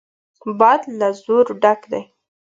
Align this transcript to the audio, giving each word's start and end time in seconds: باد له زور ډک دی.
باد 0.59 0.81
له 0.99 1.07
زور 1.23 1.45
ډک 1.61 1.81
دی. 1.91 2.01